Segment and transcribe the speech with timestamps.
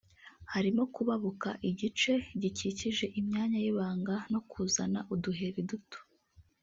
[0.53, 5.99] harimo kubabuka igice gikikije imyanya y’ibanga no kuzana uduheri duto